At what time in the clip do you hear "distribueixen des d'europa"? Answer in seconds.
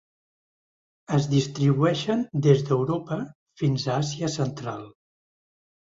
1.33-3.19